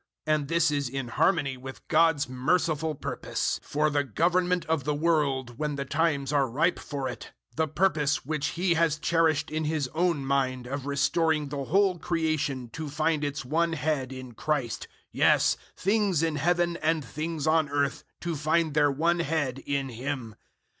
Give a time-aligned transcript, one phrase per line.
[0.25, 4.95] And this is in harmony with God's merciful purpose 001:010 for the government of the
[4.95, 9.65] world when the times are ripe for it the purpose which He has cherished in
[9.65, 14.87] His own mind of restoring the whole creation to find its one Head in Christ;
[15.11, 20.33] yes, things in Heaven and things on earth, to find their one Head in Him.